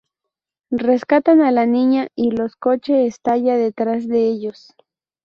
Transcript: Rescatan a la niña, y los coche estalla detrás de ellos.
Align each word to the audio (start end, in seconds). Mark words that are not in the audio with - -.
Rescatan 0.71 1.43
a 1.43 1.51
la 1.51 1.67
niña, 1.67 2.07
y 2.15 2.31
los 2.31 2.55
coche 2.55 3.05
estalla 3.05 3.55
detrás 3.55 4.07
de 4.07 4.23
ellos. 4.25 4.73